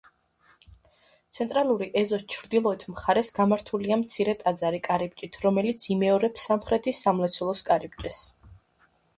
ცენტრალური 1.37 1.87
ეზოს 2.01 2.23
ჩრდილოეთ 2.35 2.85
მხარეს 2.93 3.29
გამართულია 3.41 3.99
მცირე 4.05 4.35
ტაძარი 4.41 4.81
კარიბჭით, 4.89 5.39
რომელიც 5.47 5.87
იმეორებს 5.97 6.49
სამხრეთის 6.51 7.07
სამლოცველოს 7.09 7.65
კარიბჭეს. 7.73 8.19